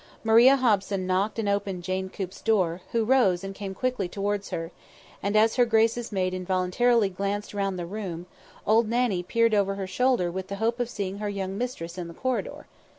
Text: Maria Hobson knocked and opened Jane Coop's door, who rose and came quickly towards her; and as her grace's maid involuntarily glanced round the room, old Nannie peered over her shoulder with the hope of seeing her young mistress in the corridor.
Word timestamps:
Maria 0.23 0.55
Hobson 0.55 1.05
knocked 1.05 1.37
and 1.37 1.47
opened 1.47 1.83
Jane 1.83 2.09
Coop's 2.09 2.41
door, 2.41 2.81
who 2.91 3.05
rose 3.05 3.43
and 3.43 3.53
came 3.53 3.75
quickly 3.75 4.09
towards 4.09 4.49
her; 4.49 4.71
and 5.21 5.35
as 5.35 5.57
her 5.57 5.63
grace's 5.65 6.11
maid 6.11 6.33
involuntarily 6.33 7.07
glanced 7.07 7.53
round 7.53 7.77
the 7.77 7.85
room, 7.85 8.25
old 8.65 8.89
Nannie 8.89 9.21
peered 9.21 9.53
over 9.53 9.75
her 9.75 9.85
shoulder 9.85 10.31
with 10.31 10.47
the 10.47 10.55
hope 10.55 10.79
of 10.79 10.89
seeing 10.89 11.19
her 11.19 11.29
young 11.29 11.55
mistress 11.55 11.99
in 11.99 12.07
the 12.07 12.15
corridor. 12.15 12.65